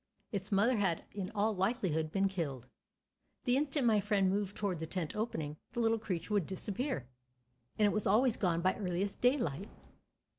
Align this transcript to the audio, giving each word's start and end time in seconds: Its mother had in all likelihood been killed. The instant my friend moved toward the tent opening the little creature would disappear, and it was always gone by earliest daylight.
Its 0.31 0.51
mother 0.51 0.77
had 0.77 1.05
in 1.11 1.29
all 1.35 1.55
likelihood 1.55 2.11
been 2.11 2.27
killed. 2.27 2.65
The 3.43 3.55
instant 3.55 3.85
my 3.85 3.99
friend 3.99 4.31
moved 4.31 4.57
toward 4.57 4.79
the 4.79 4.87
tent 4.87 5.15
opening 5.15 5.57
the 5.73 5.79
little 5.79 5.99
creature 5.99 6.33
would 6.33 6.47
disappear, 6.47 7.07
and 7.77 7.85
it 7.85 7.93
was 7.93 8.07
always 8.07 8.35
gone 8.35 8.61
by 8.61 8.73
earliest 8.73 9.21
daylight. 9.21 9.69